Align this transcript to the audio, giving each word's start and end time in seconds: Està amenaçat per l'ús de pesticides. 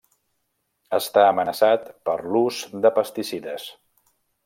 Està 0.99 1.27
amenaçat 1.33 1.85
per 2.09 2.17
l'ús 2.29 2.65
de 2.87 2.93
pesticides. 2.99 3.73